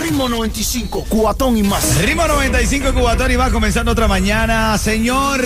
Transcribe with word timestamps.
Ritmo 0.00 0.28
95, 0.28 1.06
cuatón 1.08 1.56
y 1.56 1.62
más. 1.62 1.96
Ritmo 2.02 2.26
95 2.26 2.92
Cubatón 2.94 3.30
y 3.30 3.36
va 3.36 3.50
comenzando 3.50 3.92
otra 3.92 4.08
mañana. 4.08 4.76
Señor. 4.78 5.40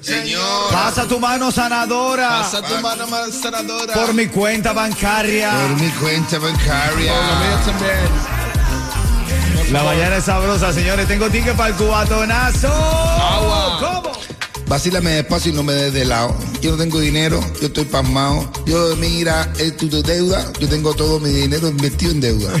Señor, 0.00 0.70
Pasa 0.72 1.06
tu 1.08 1.18
mano 1.18 1.50
sanadora. 1.50 2.28
pasa 2.42 2.60
tu 2.62 2.74
mano 2.82 3.06
más 3.06 3.30
sanadora. 3.40 3.94
Por 3.94 4.12
mi 4.14 4.26
cuenta 4.26 4.72
bancaria. 4.72 5.50
Por 5.50 5.80
mi 5.80 5.90
cuenta 5.92 6.38
bancaria. 6.38 7.12
La 9.72 9.82
mañana 9.82 10.16
es 10.16 10.24
sabrosa, 10.24 10.72
señores. 10.72 11.08
Tengo 11.08 11.30
ticket 11.30 11.56
para 11.56 11.70
el 11.70 11.74
cubatonazo. 11.76 12.68
¿Cómo? 13.80 14.12
Vacílame 14.66 15.10
despacio 15.10 15.52
y 15.52 15.54
no 15.54 15.62
me 15.62 15.72
des 15.74 15.92
de 15.92 16.04
lado. 16.04 16.34
Yo 16.62 16.72
no 16.72 16.76
tengo 16.78 16.98
dinero, 16.98 17.38
yo 17.60 17.66
estoy 17.66 17.84
pasmado. 17.84 18.50
Yo, 18.66 18.96
mira, 18.96 19.52
es 19.58 19.76
tu 19.76 19.88
deuda. 19.88 20.50
Yo 20.58 20.68
tengo 20.68 20.94
todo 20.94 21.20
mi 21.20 21.28
dinero 21.30 21.68
invertido 21.68 22.12
en 22.12 22.20
deuda. 22.20 22.50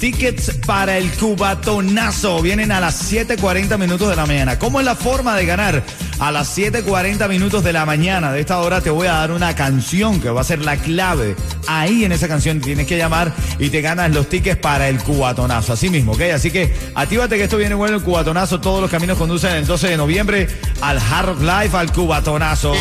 Tickets 0.00 0.52
para 0.64 0.96
el 0.96 1.10
cubatonazo 1.10 2.40
vienen 2.40 2.70
a 2.70 2.80
las 2.80 3.12
7.40 3.12 3.78
minutos 3.78 4.08
de 4.08 4.14
la 4.14 4.26
mañana. 4.26 4.58
¿Cómo 4.58 4.78
es 4.78 4.86
la 4.86 4.94
forma 4.94 5.34
de 5.34 5.44
ganar? 5.44 5.82
A 6.20 6.30
las 6.30 6.56
7.40 6.56 7.28
minutos 7.28 7.64
de 7.64 7.72
la 7.72 7.84
mañana 7.84 8.32
de 8.32 8.40
esta 8.40 8.58
hora 8.60 8.80
te 8.80 8.90
voy 8.90 9.08
a 9.08 9.14
dar 9.14 9.32
una 9.32 9.54
canción 9.56 10.20
que 10.20 10.30
va 10.30 10.42
a 10.42 10.44
ser 10.44 10.64
la 10.64 10.76
clave. 10.76 11.34
Ahí 11.66 12.04
en 12.04 12.12
esa 12.12 12.28
canción 12.28 12.60
tienes 12.60 12.86
que 12.86 12.96
llamar 12.96 13.32
y 13.58 13.70
te 13.70 13.80
ganas 13.80 14.12
los 14.12 14.28
tickets 14.28 14.60
para 14.60 14.88
el 14.88 14.98
cubatonazo. 14.98 15.72
Así 15.72 15.90
mismo, 15.90 16.12
¿ok? 16.12 16.20
Así 16.34 16.50
que 16.52 16.72
actívate 16.94 17.36
que 17.36 17.44
esto 17.44 17.56
viene 17.56 17.74
bueno 17.74 17.96
el 17.96 18.02
cubatonazo. 18.02 18.60
Todos 18.60 18.80
los 18.80 18.90
caminos 18.90 19.18
conducen 19.18 19.52
el 19.52 19.66
12 19.66 19.88
de 19.88 19.96
noviembre 19.96 20.48
al 20.80 20.98
Hard 20.98 21.40
Live, 21.40 21.76
al 21.76 21.92
cubatonazo. 21.92 22.72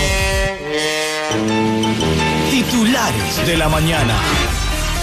Titulares 2.51 3.47
de 3.47 3.57
la 3.57 3.69
mañana. 3.69 4.13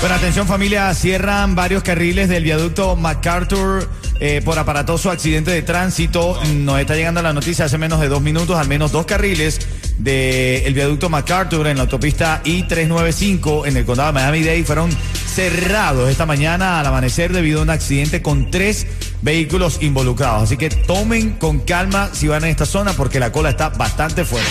Bueno, 0.05 0.17
atención 0.17 0.47
familia, 0.47 0.93
cierran 0.93 1.55
varios 1.55 1.83
carriles 1.83 2.29
del 2.29 2.45
viaducto 2.45 2.95
MacArthur 2.95 3.89
eh, 4.21 4.43
por 4.45 4.59
aparatoso 4.59 5.11
accidente 5.11 5.51
de 5.51 5.63
tránsito. 5.63 6.39
Nos 6.57 6.79
está 6.79 6.95
llegando 6.95 7.23
la 7.23 7.33
noticia 7.33 7.65
hace 7.65 7.79
menos 7.79 8.01
de 8.01 8.09
dos 8.09 8.21
minutos, 8.21 8.59
al 8.59 8.69
menos 8.69 8.93
dos 8.93 9.07
carriles 9.07 9.67
del 9.97 10.75
viaducto 10.75 11.09
MacArthur 11.09 11.69
en 11.69 11.79
la 11.79 11.85
autopista 11.85 12.43
I-395 12.45 13.67
en 13.67 13.79
el 13.79 13.87
condado 13.87 14.13
de 14.13 14.21
Miami-Dade 14.21 14.65
fueron 14.65 14.91
cerrados 15.35 16.11
esta 16.11 16.27
mañana 16.27 16.81
al 16.81 16.87
amanecer 16.87 17.33
debido 17.33 17.61
a 17.61 17.63
un 17.63 17.71
accidente 17.71 18.21
con 18.21 18.51
tres 18.51 18.87
vehículos 19.23 19.79
involucrados. 19.81 20.43
Así 20.43 20.59
que 20.59 20.69
tomen 20.69 21.31
con 21.39 21.61
calma 21.61 22.11
si 22.13 22.29
van 22.29 22.45
a 22.45 22.51
esta 22.51 22.67
zona 22.67 22.93
porque 22.93 23.19
la 23.19 23.33
cola 23.33 23.49
está 23.49 23.71
bastante 23.71 24.27
fuerte. 24.27 24.51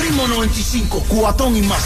Ritmo 0.00 0.26
95, 0.28 1.04
cuatón 1.08 1.58
y 1.58 1.60
más. 1.60 1.82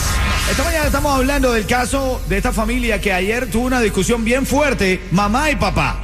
Esta 0.50 0.64
mañana 0.64 0.86
estamos 0.86 1.14
hablando 1.14 1.53
del 1.53 1.66
caso 1.66 2.20
de 2.28 2.38
esta 2.38 2.53
familia 2.53 3.00
que 3.00 3.12
ayer 3.12 3.50
tuvo 3.50 3.66
una 3.66 3.81
discusión 3.81 4.25
bien 4.25 4.47
fuerte, 4.47 5.00
mamá 5.10 5.50
y 5.50 5.56
papá. 5.56 6.00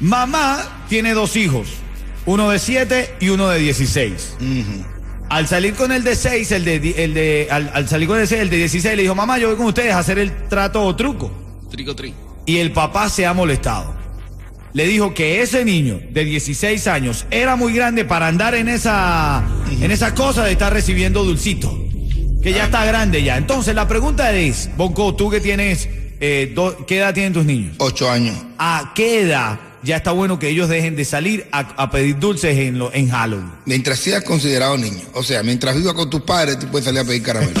Mamá 0.00 0.84
tiene 0.88 1.14
dos 1.14 1.36
hijos, 1.36 1.68
uno 2.26 2.50
de 2.50 2.58
7 2.58 3.14
y 3.20 3.28
uno 3.28 3.48
de 3.48 3.60
16. 3.60 4.36
Al 5.28 5.46
salir 5.46 5.74
con 5.74 5.92
el 5.92 6.02
de 6.02 6.16
6, 6.16 6.52
el 6.52 6.64
de, 6.64 6.94
el 7.04 7.14
de 7.14 7.48
al, 7.50 7.70
al 7.72 7.88
salir 7.88 8.08
con 8.08 8.16
el 8.16 8.24
de 8.24 8.26
6, 8.26 8.42
el 8.42 8.50
de 8.50 8.56
16 8.58 8.96
le 8.96 9.02
dijo, 9.02 9.14
mamá, 9.14 9.38
yo 9.38 9.48
voy 9.48 9.56
con 9.56 9.66
ustedes 9.66 9.92
a 9.92 10.00
hacer 10.00 10.18
el 10.18 10.48
trato 10.48 10.82
o 10.82 10.94
truco. 10.94 11.30
Trico, 11.70 11.94
tri. 11.94 12.14
Y 12.46 12.58
el 12.58 12.72
papá 12.72 13.08
se 13.08 13.26
ha 13.26 13.32
molestado. 13.32 13.94
Le 14.72 14.86
dijo 14.86 15.14
que 15.14 15.40
ese 15.40 15.64
niño 15.64 16.00
de 16.10 16.24
16 16.24 16.86
años 16.88 17.26
era 17.30 17.56
muy 17.56 17.72
grande 17.72 18.04
para 18.04 18.26
andar 18.26 18.54
en 18.54 18.68
esa, 18.68 19.42
en 19.80 19.90
esa 19.90 20.14
cosa 20.14 20.44
de 20.44 20.52
estar 20.52 20.72
recibiendo 20.72 21.24
dulcito. 21.24 21.85
Que 22.46 22.52
ya 22.52 22.66
está 22.66 22.84
grande 22.84 23.24
ya. 23.24 23.36
Entonces 23.38 23.74
la 23.74 23.88
pregunta 23.88 24.32
es, 24.32 24.70
Bonco, 24.76 25.16
tú 25.16 25.28
que 25.28 25.40
tienes, 25.40 25.88
eh, 26.20 26.52
do- 26.54 26.86
¿qué 26.86 26.98
edad 26.98 27.12
tienen 27.12 27.32
tus 27.32 27.44
niños? 27.44 27.74
Ocho 27.78 28.08
años. 28.08 28.36
¿A 28.56 28.92
qué 28.94 29.22
edad 29.22 29.58
ya 29.82 29.96
está 29.96 30.12
bueno 30.12 30.38
que 30.38 30.48
ellos 30.50 30.68
dejen 30.68 30.94
de 30.94 31.04
salir 31.04 31.48
a, 31.50 31.58
a 31.76 31.90
pedir 31.90 32.20
dulces 32.20 32.56
en, 32.56 32.78
lo, 32.78 32.94
en 32.94 33.10
Halloween? 33.10 33.50
Mientras 33.64 33.98
seas 33.98 34.22
considerado 34.22 34.78
niño. 34.78 35.02
O 35.14 35.24
sea, 35.24 35.42
mientras 35.42 35.74
vivas 35.74 35.94
con 35.94 36.08
tus 36.08 36.20
padres, 36.22 36.56
tú 36.60 36.68
puedes 36.68 36.84
salir 36.84 37.00
a 37.00 37.04
pedir 37.04 37.24
caramelo. 37.24 37.60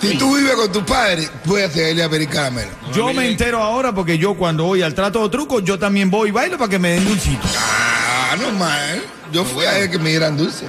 Si 0.00 0.16
tú 0.18 0.34
vives 0.36 0.54
con 0.54 0.72
tus 0.72 0.82
padres, 0.84 1.30
puedes 1.46 1.70
salir 1.72 2.02
a 2.02 2.08
pedir 2.08 2.28
caramelo. 2.28 2.70
Yo 2.94 3.12
me 3.12 3.26
entero 3.28 3.62
ahora 3.62 3.94
porque 3.94 4.16
yo 4.18 4.34
cuando 4.34 4.64
voy 4.64 4.80
al 4.82 4.94
trato 4.94 5.20
o 5.20 5.30
truco, 5.30 5.60
yo 5.60 5.78
también 5.78 6.10
voy 6.10 6.28
y 6.30 6.32
bailo 6.32 6.56
para 6.58 6.68
que 6.70 6.78
me 6.78 6.90
den 6.92 7.06
dulcito. 7.06 7.40
Ah, 7.58 8.36
no 8.40 8.50
mal. 8.52 9.02
Yo 9.32 9.44
fui 9.44 9.64
a 9.66 9.78
él 9.78 9.90
que 9.90 9.98
me 9.98 10.10
dieran 10.10 10.36
dulce. 10.36 10.66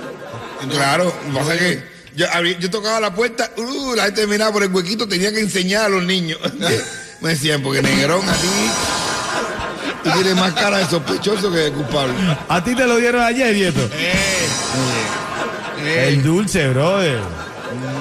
Claro, 0.70 1.14
pasa 1.34 1.58
que 1.58 1.84
yo, 2.16 2.70
tocaba 2.70 3.00
la 3.00 3.14
puerta, 3.14 3.52
uh, 3.58 3.96
la 3.96 4.06
gente 4.06 4.28
miraba 4.28 4.54
por 4.54 4.64
el 4.64 4.72
huequito, 4.72 5.08
tenía 5.08 5.34
que 5.34 5.40
enseñar 5.40 5.86
a 5.86 5.90
los 5.90 6.04
niños. 6.04 6.40
me 7.22 7.30
decían, 7.30 7.62
porque 7.62 7.82
negrón 7.82 8.28
a 8.28 8.34
ti, 8.34 8.48
tú 10.04 10.12
tienes 10.12 10.36
más 10.36 10.54
cara 10.54 10.78
de 10.78 10.86
sospechoso 10.86 11.52
que 11.52 11.58
de 11.58 11.72
culpable. 11.72 12.14
¿A 12.48 12.64
ti 12.64 12.76
te 12.76 12.86
lo 12.86 12.98
dieron 12.98 13.22
ayer, 13.22 13.54
Dieto? 13.54 13.90
El 15.86 16.24
dulce, 16.24 16.68
brother. 16.70 17.20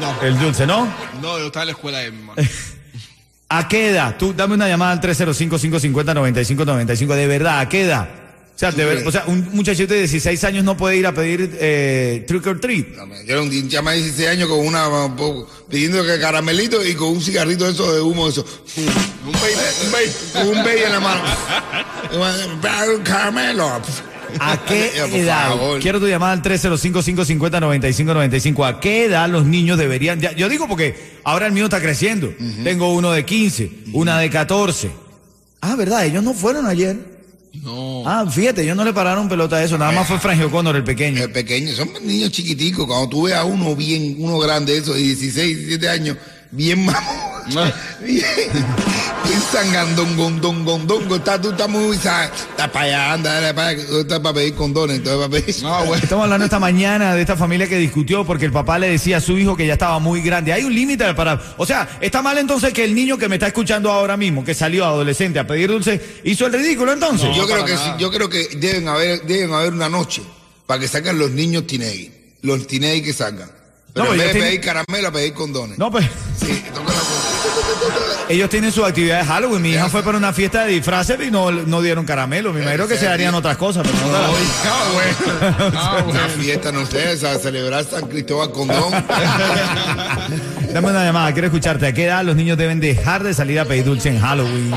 No, 0.00 0.22
El 0.22 0.38
dulce, 0.38 0.66
¿no? 0.66 0.86
no, 1.20 1.38
yo 1.38 1.46
estaba 1.46 1.64
en 1.64 1.68
la 1.68 1.72
escuela 1.72 1.98
de 1.98 2.10
mi 2.12 2.22
mamá. 2.22 2.34
¿A 3.48 3.68
qué 3.68 3.90
edad? 3.90 4.16
Tú 4.18 4.32
dame 4.32 4.54
una 4.54 4.68
llamada 4.68 4.92
al 4.92 5.00
305-550-9595. 5.00 7.14
De 7.14 7.26
verdad, 7.26 7.60
¿a 7.60 7.68
qué 7.68 7.82
edad? 7.82 8.08
O 8.54 8.58
sea, 8.58 8.70
de 8.70 8.84
ver- 8.84 9.04
o 9.06 9.10
sea, 9.10 9.24
un 9.26 9.48
muchachito 9.52 9.92
de 9.94 10.00
16 10.00 10.44
años 10.44 10.62
no 10.62 10.76
puede 10.76 10.96
ir 10.96 11.06
a 11.08 11.12
pedir 11.12 11.56
eh, 11.60 12.24
trick 12.28 12.46
or 12.46 12.60
treat. 12.60 12.86
No, 12.96 13.04
me- 13.06 13.24
Yo 13.26 13.32
era 13.34 13.42
un 13.42 13.68
chama 13.68 13.90
de 13.92 13.96
16 13.98 14.28
años 14.28 14.48
con 14.48 14.60
una, 14.60 14.88
pidiendo 15.68 16.04
que 16.04 16.20
caramelito 16.20 16.84
y 16.86 16.94
con 16.94 17.08
un 17.08 17.20
cigarrito 17.20 17.64
de 17.64 17.72
eso 17.72 17.92
de 17.92 18.00
humo, 18.00 18.28
eso. 18.28 18.46
Un 19.26 19.32
baby, 19.32 19.54
un 19.86 19.92
baby. 19.92 20.10
Con 20.32 20.46
un 20.48 20.64
baby 20.64 20.80
en 20.86 20.92
la 20.92 21.00
mano. 21.00 21.22
Caramelo. 23.02 23.80
¿A 24.40 24.64
qué 24.66 24.90
edad? 25.20 25.54
Quiero 25.80 26.00
tu 26.00 26.06
llamada 26.08 26.32
al 26.32 26.42
305-550-9595. 26.42 28.66
¿A 28.66 28.80
qué 28.80 29.04
edad 29.06 29.28
los 29.28 29.44
niños 29.46 29.78
deberían? 29.78 30.20
ya- 30.20 30.32
yo 30.32 30.48
digo 30.48 30.66
porque 30.68 31.18
ahora 31.24 31.46
el 31.46 31.52
mío 31.52 31.64
está 31.64 31.80
creciendo. 31.80 32.32
Tengo 32.62 32.92
uno 32.94 33.10
de 33.12 33.24
15, 33.24 33.70
una 33.92 34.18
de 34.18 34.30
14. 34.30 34.90
Ah, 35.60 35.76
¿verdad? 35.76 36.04
Ellos 36.06 36.22
no 36.22 36.34
fueron 36.34 36.66
ayer. 36.66 37.13
No. 37.62 38.02
Ah, 38.06 38.26
fíjate, 38.28 38.62
ellos 38.62 38.76
no 38.76 38.84
le 38.84 38.92
pararon 38.92 39.28
pelota 39.28 39.56
a 39.56 39.64
eso. 39.64 39.78
Nada 39.78 39.92
más 39.92 40.08
fue 40.08 40.18
Frangio 40.18 40.50
Connor, 40.50 40.76
el 40.76 40.84
pequeño. 40.84 41.22
Eh, 41.22 41.28
pequeños, 41.28 41.76
son 41.76 41.90
niños 42.02 42.30
chiquiticos. 42.30 42.86
Cuando 42.86 43.08
tú 43.08 43.22
ves 43.22 43.34
a 43.34 43.44
uno 43.44 43.76
bien, 43.76 44.16
uno 44.18 44.38
grande, 44.38 44.76
eso, 44.76 44.92
de 44.94 45.00
16, 45.00 45.56
17 45.56 45.88
años, 45.88 46.16
bien 46.50 46.84
mamón. 46.84 47.33
Bien, 47.46 47.72
bien 48.00 49.40
sangandongondongondongo. 49.52 51.16
Está, 51.16 51.40
tú 51.40 51.50
estás 51.50 51.68
muy, 51.68 51.96
está 51.96 52.30
para 52.72 52.80
allá, 52.84 53.12
anda, 53.12 53.32
dale 53.34 53.54
para 53.54 53.68
allá. 53.68 53.86
Tú 53.86 54.00
estás 54.00 54.20
para 54.20 54.34
pedir 54.34 54.54
condones, 54.54 54.96
entonces 54.98 55.28
para 55.28 55.42
pedir. 55.42 55.62
No, 55.62 55.84
güey. 55.86 56.00
Estamos 56.02 56.24
hablando 56.24 56.44
esta 56.44 56.58
mañana 56.58 57.14
de 57.14 57.20
esta 57.20 57.36
familia 57.36 57.68
que 57.68 57.76
discutió 57.76 58.24
porque 58.24 58.46
el 58.46 58.52
papá 58.52 58.78
le 58.78 58.88
decía 58.88 59.18
a 59.18 59.20
su 59.20 59.38
hijo 59.38 59.56
que 59.56 59.66
ya 59.66 59.74
estaba 59.74 59.98
muy 59.98 60.22
grande. 60.22 60.52
Hay 60.52 60.64
un 60.64 60.74
límite 60.74 61.14
para... 61.14 61.40
O 61.56 61.66
sea, 61.66 61.88
está 62.00 62.22
mal 62.22 62.38
entonces 62.38 62.72
que 62.72 62.84
el 62.84 62.94
niño 62.94 63.18
que 63.18 63.28
me 63.28 63.36
está 63.36 63.46
escuchando 63.48 63.90
ahora 63.90 64.16
mismo, 64.16 64.44
que 64.44 64.54
salió 64.54 64.84
adolescente 64.84 65.38
a 65.38 65.46
pedir 65.46 65.68
dulce, 65.68 66.20
hizo 66.24 66.46
el 66.46 66.52
ridículo 66.52 66.92
entonces. 66.92 67.28
yo 67.36 67.46
creo 67.46 67.64
que 67.64 67.76
yo 67.98 68.10
creo 68.10 68.28
que 68.28 68.48
deben 68.56 68.88
haber, 68.88 69.22
deben 69.22 69.52
haber 69.52 69.72
una 69.72 69.88
noche 69.88 70.22
para 70.66 70.80
que 70.80 70.88
salgan 70.88 71.18
los 71.18 71.30
niños 71.30 71.66
teenage. 71.66 72.10
Los 72.42 72.66
teenage 72.66 73.02
que 73.02 73.12
salgan. 73.12 73.50
Pero 73.92 74.06
No, 74.06 74.12
en 74.12 74.18
vez 74.18 74.34
de 74.34 74.40
pedir 74.40 74.60
caramelo, 74.60 75.08
a 75.08 75.12
pedir 75.12 75.32
condones. 75.34 75.78
No, 75.78 75.90
pues 75.90 76.04
Sí, 76.38 76.62
toca 76.74 76.92
la 76.92 76.98
ellos 78.28 78.48
tienen 78.48 78.72
su 78.72 78.84
actividad 78.84 79.20
de 79.20 79.26
Halloween. 79.26 79.62
Mi 79.62 79.70
hija 79.70 79.88
fue 79.88 80.02
para 80.02 80.18
una 80.18 80.32
fiesta 80.32 80.64
de 80.64 80.72
disfraces 80.72 81.18
y 81.26 81.30
no, 81.30 81.50
no 81.50 81.82
dieron 81.82 82.04
caramelo. 82.04 82.52
Me 82.52 82.62
imagino 82.62 82.86
que 82.88 82.96
se 82.96 83.06
darían 83.06 83.34
otras 83.34 83.56
cosas, 83.56 83.86
pero 83.86 83.98
no. 83.98 84.32
Güey. 84.92 86.10
Una 86.10 86.28
fiesta, 86.28 86.72
no 86.72 86.86
sé, 86.86 87.16
sea, 87.16 87.38
celebrar 87.38 87.84
San 87.84 88.08
Cristóbal 88.08 88.50
Condón. 88.50 88.92
Dame 90.72 90.88
una 90.88 91.04
llamada, 91.04 91.32
quiero 91.32 91.46
escucharte. 91.46 91.86
¿A 91.86 91.92
qué 91.92 92.04
edad 92.06 92.24
los 92.24 92.34
niños 92.34 92.58
deben 92.58 92.80
dejar 92.80 93.22
de 93.22 93.32
salir 93.32 93.60
a 93.60 93.64
pedir 93.64 93.84
dulce 93.84 94.08
en 94.08 94.18
Halloween? 94.20 94.72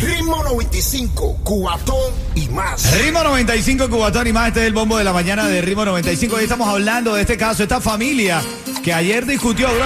Ritmo 0.00 0.42
95, 0.42 1.40
cuatón 1.44 2.14
y 2.34 2.48
más. 2.48 2.98
Ritmo 2.98 3.22
95 3.22 3.90
Cubatón 3.90 4.26
y 4.26 4.32
más, 4.32 4.48
este 4.48 4.60
es 4.60 4.66
el 4.66 4.72
bombo 4.72 4.96
de 4.96 5.04
la 5.04 5.12
mañana 5.12 5.46
de 5.46 5.60
Ritmo 5.60 5.84
95. 5.84 6.36
Hoy 6.36 6.44
estamos 6.44 6.68
hablando 6.68 7.14
de 7.14 7.22
este 7.22 7.36
caso, 7.36 7.62
esta 7.62 7.80
familia 7.80 8.40
que 8.82 8.94
ayer 8.94 9.26
discutió. 9.26 9.68
bro. 9.68 9.84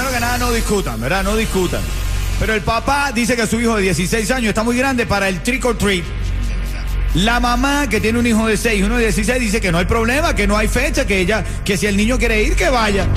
Primero 0.00 0.14
que 0.14 0.20
nada, 0.24 0.38
no 0.38 0.50
discutan, 0.50 0.98
¿verdad? 0.98 1.22
No 1.22 1.36
discutan. 1.36 1.82
Pero 2.38 2.54
el 2.54 2.62
papá 2.62 3.12
dice 3.12 3.36
que 3.36 3.46
su 3.46 3.60
hijo 3.60 3.76
de 3.76 3.82
16 3.82 4.30
años 4.30 4.48
está 4.48 4.62
muy 4.62 4.74
grande 4.74 5.04
para 5.04 5.28
el 5.28 5.42
trick 5.42 5.62
or 5.66 5.76
treat. 5.76 6.04
La 7.16 7.38
mamá 7.38 7.86
que 7.86 8.00
tiene 8.00 8.18
un 8.18 8.26
hijo 8.26 8.46
de 8.46 8.56
6 8.56 8.80
y 8.80 8.82
uno 8.82 8.96
de 8.96 9.02
16 9.02 9.38
dice 9.38 9.60
que 9.60 9.70
no 9.70 9.76
hay 9.76 9.84
problema, 9.84 10.34
que 10.34 10.46
no 10.46 10.56
hay 10.56 10.68
fecha, 10.68 11.06
que 11.06 11.20
ella, 11.20 11.44
que 11.66 11.76
si 11.76 11.86
el 11.86 11.98
niño 11.98 12.18
quiere 12.18 12.42
ir, 12.42 12.56
que 12.56 12.70
vaya. 12.70 13.08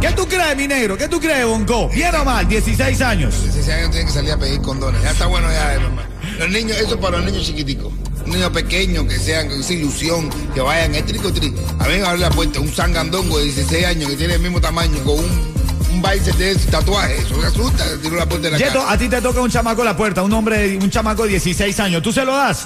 ¿Qué 0.00 0.08
tú 0.12 0.26
crees, 0.26 0.56
mi 0.56 0.66
negro? 0.66 0.96
¿Qué 0.96 1.06
tú 1.06 1.20
crees, 1.20 1.44
Bonco? 1.44 1.90
¿Bien 1.90 2.14
o 2.14 2.24
mal? 2.24 2.48
16 2.48 2.98
años. 3.02 3.42
16 3.42 3.68
años 3.68 3.90
tienen 3.90 4.06
que 4.06 4.14
salir 4.14 4.32
a 4.32 4.38
pedir 4.38 4.62
condones. 4.62 5.02
Ya 5.02 5.10
está 5.10 5.26
bueno 5.26 5.52
ya, 5.52 5.74
hermano. 5.74 6.00
Los 6.38 6.48
niños, 6.48 6.78
eso 6.78 6.98
para 6.98 7.18
los 7.18 7.26
niños 7.26 7.44
chiquiticos. 7.44 7.92
Un 8.24 8.32
niño 8.32 8.50
pequeño 8.50 9.06
que 9.06 9.18
sean 9.18 9.50
con 9.50 9.60
esa 9.60 9.74
ilusión, 9.74 10.30
que 10.54 10.62
vayan, 10.62 10.94
es 10.94 11.04
trico 11.04 11.30
tri. 11.30 11.52
A 11.78 11.88
mí 11.88 11.98
me 11.98 12.06
abre 12.06 12.20
la 12.20 12.30
puerta 12.30 12.58
un 12.58 12.74
sangandongo 12.74 13.36
de 13.36 13.44
16 13.44 13.84
años 13.84 14.08
que 14.08 14.16
tiene 14.16 14.34
el 14.34 14.40
mismo 14.40 14.62
tamaño, 14.62 14.98
con 15.04 15.18
un, 15.18 15.65
un 15.96 16.02
bicep 16.02 16.36
de 16.36 16.50
ese 16.52 16.70
tatuaje. 16.70 17.18
Eso 17.18 17.36
me 17.36 17.46
asusta, 17.46 17.84
tiro 18.02 18.16
la 18.16 18.26
puerta 18.28 18.46
de 18.48 18.52
la 18.52 18.58
Yeto, 18.58 18.80
casa. 18.80 18.92
a 18.92 18.98
ti 18.98 19.08
te 19.08 19.20
toca 19.22 19.40
un 19.40 19.50
chamaco 19.50 19.82
a 19.82 19.86
la 19.86 19.96
puerta, 19.96 20.22
un 20.22 20.32
hombre, 20.32 20.76
un 20.76 20.90
chamaco 20.90 21.22
de 21.24 21.30
16 21.30 21.80
años. 21.80 22.02
¿Tú 22.02 22.12
se 22.12 22.24
lo 22.24 22.36
das? 22.36 22.64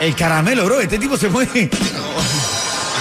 El 0.00 0.14
caramelo, 0.14 0.64
bro. 0.64 0.80
Este 0.80 0.98
tipo 0.98 1.16
se 1.16 1.28
mueve. 1.28 1.68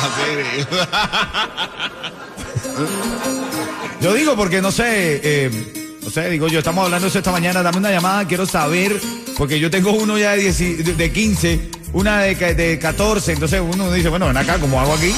A 0.01 0.07
ver, 0.25 0.39
eh. 0.39 0.65
Yo 4.01 4.13
digo 4.13 4.35
porque 4.35 4.61
no 4.61 4.71
sé, 4.71 5.19
eh, 5.23 5.97
no 6.01 6.09
sé, 6.09 6.29
digo 6.29 6.47
yo, 6.47 6.59
estamos 6.59 6.85
hablando 6.85 7.07
eso 7.09 7.17
esta 7.17 7.33
mañana, 7.33 7.61
dame 7.61 7.79
una 7.79 7.91
llamada, 7.91 8.25
quiero 8.25 8.45
saber, 8.45 8.97
porque 9.38 9.59
yo 9.59 9.69
tengo 9.69 9.91
uno 9.91 10.17
ya 10.17 10.31
de, 10.31 10.38
10 10.44 10.57
de- 10.85 10.94
de 10.94 11.11
15, 11.11 11.69
una 11.91 12.21
de, 12.21 12.33
de 12.56 12.79
14, 12.79 13.33
entonces 13.33 13.61
uno 13.61 13.91
dice, 13.91 14.07
bueno, 14.07 14.27
ven 14.27 14.38
acá, 14.38 14.57
¿cómo 14.57 14.79
hago 14.79 14.94
aquí? 14.94 15.13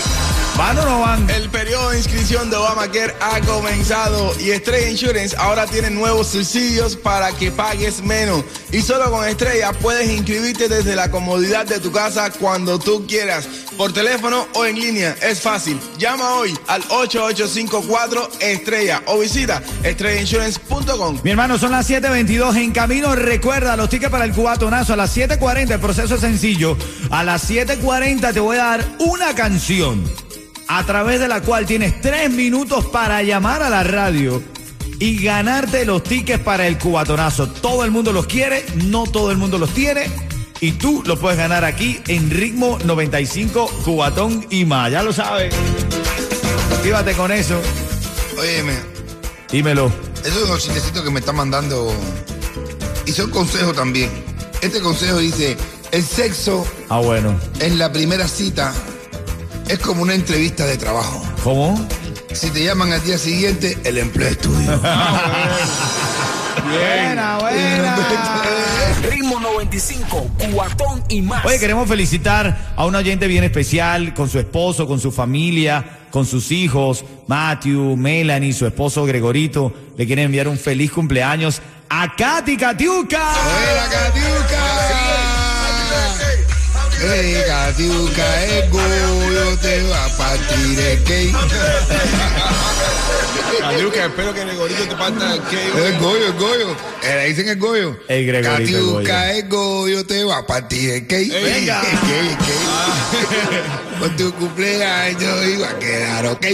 ¿Van 0.61 0.77
o 0.77 0.85
no 0.85 0.99
van? 0.99 1.27
El 1.27 1.49
periodo 1.49 1.89
de 1.89 1.97
inscripción 1.97 2.51
de 2.51 2.55
Obamacare 2.55 3.15
ha 3.19 3.41
comenzado 3.41 4.31
y 4.39 4.51
Estrella 4.51 4.89
Insurance 4.89 5.35
ahora 5.35 5.65
tiene 5.65 5.89
nuevos 5.89 6.27
subsidios 6.27 6.95
para 6.95 7.31
que 7.31 7.49
pagues 7.49 8.03
menos. 8.03 8.43
Y 8.71 8.83
solo 8.83 9.09
con 9.09 9.27
Estrella 9.27 9.73
puedes 9.73 10.07
inscribirte 10.07 10.69
desde 10.69 10.95
la 10.95 11.09
comodidad 11.09 11.65
de 11.65 11.79
tu 11.79 11.91
casa 11.91 12.29
cuando 12.29 12.77
tú 12.77 13.07
quieras, 13.07 13.49
por 13.75 13.91
teléfono 13.91 14.47
o 14.53 14.63
en 14.65 14.79
línea. 14.79 15.17
Es 15.23 15.41
fácil. 15.41 15.79
Llama 15.97 16.35
hoy 16.35 16.55
al 16.67 16.83
8854 16.89 18.29
Estrella 18.41 19.01
o 19.07 19.17
visita 19.17 19.63
estrellainsurance.com. 19.81 21.21
Mi 21.23 21.31
hermano, 21.31 21.57
son 21.57 21.71
las 21.71 21.89
7.22 21.89 22.55
en 22.57 22.71
camino. 22.71 23.15
Recuerda 23.15 23.75
los 23.75 23.89
tickets 23.89 24.11
para 24.11 24.25
el 24.25 24.31
cubatonazo 24.31 24.93
a 24.93 24.95
las 24.95 25.17
7.40. 25.17 25.71
El 25.71 25.79
proceso 25.79 26.13
es 26.13 26.21
sencillo. 26.21 26.77
A 27.09 27.23
las 27.23 27.49
7.40 27.49 28.31
te 28.31 28.39
voy 28.39 28.57
a 28.57 28.65
dar 28.65 28.85
una 28.99 29.33
canción 29.33 30.03
a 30.73 30.85
través 30.85 31.19
de 31.19 31.27
la 31.27 31.41
cual 31.41 31.65
tienes 31.65 32.00
tres 32.00 32.31
minutos 32.31 32.85
para 32.85 33.21
llamar 33.23 33.62
a 33.62 33.69
la 33.69 33.83
radio 33.83 34.41
y 35.00 35.21
ganarte 35.21 35.83
los 35.85 36.01
tickets 36.01 36.41
para 36.44 36.65
el 36.65 36.77
cubatonazo. 36.77 37.47
Todo 37.47 37.83
el 37.83 37.91
mundo 37.91 38.13
los 38.13 38.25
quiere, 38.25 38.65
no 38.85 39.03
todo 39.03 39.31
el 39.31 39.38
mundo 39.38 39.57
los 39.57 39.73
tiene. 39.73 40.09
Y 40.62 40.73
tú 40.73 41.03
los 41.06 41.19
puedes 41.19 41.38
ganar 41.38 41.65
aquí 41.65 42.00
en 42.07 42.29
ritmo 42.29 42.77
95 42.85 43.68
cubatón 43.83 44.45
y 44.50 44.63
más. 44.63 44.91
Ya 44.91 45.03
lo 45.03 45.12
sabes. 45.12 45.53
Actívate 46.75 47.13
con 47.15 47.31
eso. 47.31 47.59
Óyeme, 48.39 48.74
Dímelo. 49.51 49.91
esos 50.24 50.39
son 50.41 50.50
los 50.51 50.63
chistecitos 50.63 51.01
que 51.03 51.09
me 51.12 51.19
están 51.19 51.35
mandando. 51.35 51.94
Y 53.06 53.12
son 53.12 53.29
consejos 53.29 53.75
también. 53.75 54.09
Este 54.62 54.79
consejo 54.79 55.17
dice, 55.17 55.57
el 55.91 56.03
sexo 56.03 56.65
Ah, 56.88 57.00
bueno. 57.00 57.38
en 57.59 57.77
la 57.77 57.91
primera 57.91 58.27
cita 58.27 58.74
es 59.71 59.79
como 59.79 60.01
una 60.01 60.13
entrevista 60.13 60.65
de 60.65 60.77
trabajo. 60.77 61.25
¿Cómo? 61.44 61.88
Si 62.33 62.50
te 62.51 62.63
llaman 62.63 62.91
al 62.91 63.01
día 63.03 63.18
siguiente, 63.18 63.77
el 63.85 63.97
empleo 63.97 64.27
es 64.27 64.38
tuyo. 64.38 64.81
Buena, 66.69 67.38
buena. 67.39 67.95
Ritmo 69.09 69.39
95, 69.39 70.29
cuatón 70.53 71.01
y 71.07 71.21
más. 71.21 71.45
Oye, 71.45 71.57
queremos 71.57 71.88
felicitar 71.88 72.73
a 72.75 72.85
un 72.85 72.94
oyente 72.95 73.27
bien 73.27 73.45
especial 73.45 74.13
con 74.13 74.29
su 74.29 74.39
esposo, 74.39 74.85
con 74.85 75.00
su 75.00 75.12
familia, 75.12 76.00
con 76.12 76.25
sus 76.25 76.51
hijos, 76.51 77.06
Matthew, 77.27 77.95
Melanie, 77.95 78.51
su 78.51 78.65
esposo 78.65 79.06
Gregorito. 79.06 79.74
Le 79.97 80.06
quieren 80.06 80.25
enviar 80.25 80.50
un 80.50 80.57
feliz 80.57 80.91
cumpleaños 80.91 81.62
a 81.89 82.13
Katy 82.15 82.57
Katiuka. 82.57 83.33
¡Fuera, 83.33 83.88
Catiuca! 83.89 85.12
¡Ey, 87.03 87.35
Catiuca, 87.47 88.45
te 89.61 89.83
va 89.83 90.05
a 90.05 90.09
partir 90.17 90.79
el 90.79 91.03
cake! 91.03 91.33
Adiós, 93.63 93.95
espero 93.95 94.33
que 94.33 94.41
el 94.41 94.57
gorito 94.57 94.83
te 94.83 94.95
parta 94.95 95.35
el 95.35 95.41
cake. 95.43 95.75
El 95.75 95.99
goyo, 95.99 96.27
el 96.27 96.33
goyo. 96.33 96.75
Eh, 97.03 97.15
le 97.15 97.27
dicen 97.29 97.47
el 97.47 97.59
goyo. 97.59 97.97
El 98.07 98.25
Gregorito. 98.25 98.95
Catiuca, 98.95 99.33
el 99.33 99.47
goyo 99.47 100.05
te 100.05 100.23
va 100.23 100.38
a 100.39 100.47
partir 100.47 100.89
el 100.89 101.07
cake. 101.07 101.31
Venga. 101.31 101.81
El 101.81 101.99
cake, 101.99 102.19
el 102.19 102.38
cake. 102.38 103.99
Con 103.99 104.17
tu 104.17 104.33
cumpleaños 104.33 105.47
iba 105.47 105.69
a 105.69 105.79
quedar 105.79 106.25
ok. 106.25 106.45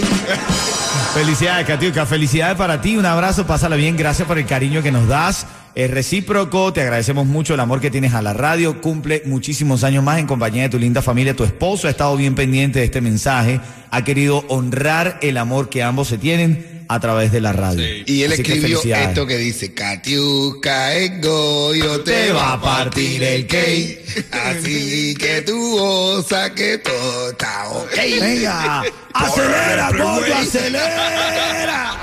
Felicidades, 1.14 1.66
Katiuka. 1.66 2.06
Felicidades 2.06 2.56
para 2.56 2.80
ti. 2.80 2.96
Un 2.96 3.06
abrazo. 3.06 3.46
Pásala 3.46 3.76
bien. 3.76 3.96
Gracias 3.96 4.28
por 4.28 4.38
el 4.38 4.46
cariño 4.46 4.82
que 4.82 4.92
nos 4.92 5.08
das. 5.08 5.46
Es 5.74 5.90
recíproco. 5.90 6.72
Te 6.72 6.82
agradecemos 6.82 7.26
mucho 7.26 7.54
el 7.54 7.60
amor 7.60 7.80
que 7.80 7.90
tienes 7.90 8.12
a 8.14 8.20
la 8.20 8.34
radio. 8.34 8.80
Cumple 8.80 9.22
muchísimos 9.26 9.84
años 9.84 10.04
más 10.04 10.18
en 10.18 10.26
compañía 10.26 10.64
de 10.64 10.68
tu 10.68 10.78
linda 10.78 11.02
familia. 11.02 11.34
Tu 11.34 11.44
esposo 11.44 11.86
ha 11.86 11.90
estado 11.90 12.16
bien 12.16 12.34
pendiente 12.34 12.77
de 12.80 12.86
este 12.86 13.00
mensaje. 13.00 13.60
Ha 13.90 14.04
querido 14.04 14.44
honrar 14.48 15.18
el 15.22 15.36
amor 15.36 15.68
que 15.68 15.82
ambos 15.82 16.08
se 16.08 16.18
tienen 16.18 16.78
a 16.88 17.00
través 17.00 17.30
de 17.32 17.40
la 17.40 17.52
radio. 17.52 17.84
Sí. 17.84 18.02
Y 18.06 18.22
él 18.22 18.32
Así 18.32 18.42
escribió 18.42 18.80
esto 18.82 19.26
que 19.26 19.36
dice, 19.36 19.74
Catiuca, 19.74 20.94
el 20.94 21.20
goyo 21.20 22.00
te 22.00 22.32
va 22.32 22.54
a 22.54 22.60
partir 22.60 23.22
el 23.22 23.46
cake. 23.46 24.26
Así 24.32 25.14
que 25.16 25.42
tú 25.42 25.78
goza 25.78 26.54
que 26.54 26.78
todo 26.78 27.30
está 27.30 27.68
ok. 27.68 27.96
Venga, 28.20 28.82
acelera, 29.12 29.90
pollo, 29.90 30.34
acelera. 30.34 31.98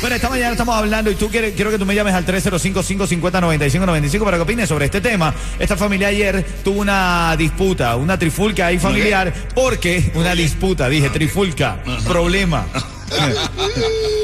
Bueno, 0.00 0.16
esta 0.16 0.28
mañana 0.28 0.52
estamos 0.52 0.76
hablando 0.76 1.10
y 1.10 1.14
tú 1.14 1.28
quieres, 1.30 1.54
quiero 1.54 1.70
que 1.70 1.78
tú 1.78 1.86
me 1.86 1.94
llames 1.94 2.14
al 2.14 2.26
305-550-9595 2.26 4.24
para 4.24 4.36
que 4.36 4.42
opines 4.42 4.68
sobre 4.68 4.84
este 4.84 5.00
tema. 5.00 5.34
Esta 5.58 5.76
familia 5.76 6.08
ayer 6.08 6.44
tuvo 6.62 6.80
una 6.80 7.34
disputa, 7.36 7.96
una 7.96 8.18
trifulca 8.18 8.66
ahí 8.66 8.78
familiar, 8.78 9.32
porque 9.54 10.12
una 10.14 10.34
disputa, 10.34 10.88
dije 10.88 11.08
trifulca, 11.10 11.82
problema. 12.06 12.66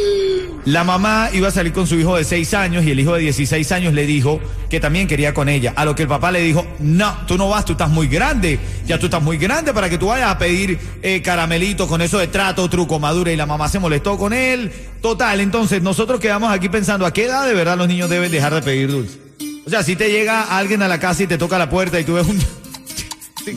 La 0.64 0.84
mamá 0.84 1.30
iba 1.32 1.48
a 1.48 1.50
salir 1.50 1.72
con 1.72 1.88
su 1.88 1.96
hijo 1.96 2.16
de 2.16 2.22
6 2.22 2.54
años 2.54 2.84
y 2.84 2.92
el 2.92 3.00
hijo 3.00 3.14
de 3.14 3.20
16 3.20 3.72
años 3.72 3.94
le 3.94 4.06
dijo 4.06 4.40
que 4.70 4.78
también 4.78 5.08
quería 5.08 5.34
con 5.34 5.48
ella. 5.48 5.72
A 5.74 5.84
lo 5.84 5.96
que 5.96 6.02
el 6.02 6.08
papá 6.08 6.30
le 6.30 6.40
dijo, 6.40 6.64
no, 6.78 7.16
tú 7.26 7.36
no 7.36 7.48
vas, 7.48 7.64
tú 7.64 7.72
estás 7.72 7.90
muy 7.90 8.06
grande. 8.06 8.60
Ya 8.86 8.96
tú 8.98 9.06
estás 9.06 9.20
muy 9.20 9.38
grande 9.38 9.74
para 9.74 9.90
que 9.90 9.98
tú 9.98 10.06
vayas 10.06 10.30
a 10.30 10.38
pedir 10.38 10.78
eh, 11.02 11.20
caramelitos 11.20 11.88
con 11.88 12.00
eso 12.00 12.18
de 12.18 12.28
trato, 12.28 12.70
truco, 12.70 13.00
madura. 13.00 13.32
Y 13.32 13.36
la 13.36 13.46
mamá 13.46 13.68
se 13.68 13.80
molestó 13.80 14.16
con 14.16 14.32
él. 14.32 14.70
Total, 15.00 15.40
entonces 15.40 15.82
nosotros 15.82 16.20
quedamos 16.20 16.52
aquí 16.52 16.68
pensando, 16.68 17.06
¿a 17.06 17.12
qué 17.12 17.24
edad 17.24 17.44
de 17.44 17.54
verdad 17.54 17.76
los 17.76 17.88
niños 17.88 18.08
deben 18.08 18.30
dejar 18.30 18.54
de 18.54 18.62
pedir 18.62 18.88
dulce? 18.90 19.18
O 19.66 19.70
sea, 19.70 19.82
si 19.82 19.96
te 19.96 20.10
llega 20.10 20.56
alguien 20.56 20.80
a 20.82 20.88
la 20.88 21.00
casa 21.00 21.24
y 21.24 21.26
te 21.26 21.38
toca 21.38 21.58
la 21.58 21.68
puerta 21.68 21.98
y 21.98 22.04
tú 22.04 22.14
ves 22.14 22.26
un... 22.28 22.38